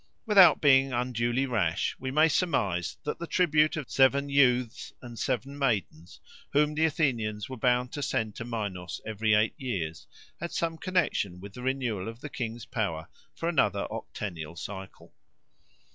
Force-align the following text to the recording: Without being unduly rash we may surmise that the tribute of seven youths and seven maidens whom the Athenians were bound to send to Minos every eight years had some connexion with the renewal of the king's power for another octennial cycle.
Without 0.25 0.59
being 0.59 0.91
unduly 0.91 1.45
rash 1.45 1.95
we 1.99 2.09
may 2.09 2.27
surmise 2.27 2.97
that 3.03 3.19
the 3.19 3.27
tribute 3.27 3.77
of 3.77 3.91
seven 3.91 4.29
youths 4.29 4.91
and 4.99 5.19
seven 5.19 5.59
maidens 5.59 6.19
whom 6.53 6.73
the 6.73 6.85
Athenians 6.85 7.47
were 7.47 7.55
bound 7.55 7.91
to 7.91 8.01
send 8.01 8.33
to 8.35 8.43
Minos 8.43 8.99
every 9.05 9.35
eight 9.35 9.53
years 9.59 10.07
had 10.39 10.51
some 10.51 10.79
connexion 10.79 11.39
with 11.39 11.53
the 11.53 11.61
renewal 11.61 12.07
of 12.07 12.19
the 12.21 12.29
king's 12.29 12.65
power 12.65 13.09
for 13.35 13.47
another 13.47 13.85
octennial 13.91 14.57
cycle. 14.57 15.13